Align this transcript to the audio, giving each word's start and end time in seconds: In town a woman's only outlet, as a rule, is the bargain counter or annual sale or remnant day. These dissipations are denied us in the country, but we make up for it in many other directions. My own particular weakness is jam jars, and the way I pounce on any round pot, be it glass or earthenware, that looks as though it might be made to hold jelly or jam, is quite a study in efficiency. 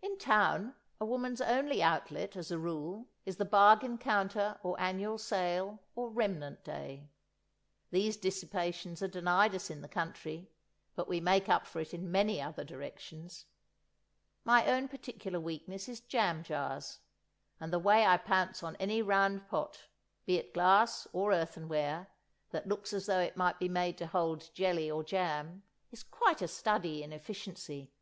In 0.00 0.16
town 0.16 0.76
a 0.98 1.04
woman's 1.04 1.42
only 1.42 1.82
outlet, 1.82 2.36
as 2.36 2.50
a 2.50 2.58
rule, 2.58 3.08
is 3.26 3.36
the 3.36 3.44
bargain 3.44 3.98
counter 3.98 4.58
or 4.62 4.80
annual 4.80 5.18
sale 5.18 5.78
or 5.94 6.08
remnant 6.08 6.64
day. 6.64 7.10
These 7.90 8.16
dissipations 8.16 9.02
are 9.02 9.08
denied 9.08 9.54
us 9.54 9.68
in 9.68 9.82
the 9.82 9.90
country, 9.90 10.50
but 10.96 11.06
we 11.06 11.20
make 11.20 11.50
up 11.50 11.66
for 11.66 11.80
it 11.82 11.92
in 11.92 12.10
many 12.10 12.40
other 12.40 12.64
directions. 12.64 13.44
My 14.42 14.66
own 14.66 14.88
particular 14.88 15.38
weakness 15.38 15.86
is 15.86 16.00
jam 16.00 16.42
jars, 16.42 17.00
and 17.60 17.70
the 17.70 17.78
way 17.78 18.06
I 18.06 18.16
pounce 18.16 18.62
on 18.62 18.74
any 18.76 19.02
round 19.02 19.48
pot, 19.48 19.86
be 20.24 20.38
it 20.38 20.54
glass 20.54 21.06
or 21.12 21.30
earthenware, 21.34 22.08
that 22.52 22.68
looks 22.68 22.94
as 22.94 23.04
though 23.04 23.20
it 23.20 23.36
might 23.36 23.58
be 23.58 23.68
made 23.68 23.98
to 23.98 24.06
hold 24.06 24.48
jelly 24.54 24.90
or 24.90 25.04
jam, 25.04 25.62
is 25.90 26.02
quite 26.02 26.40
a 26.40 26.48
study 26.48 27.02
in 27.02 27.12
efficiency. 27.12 27.92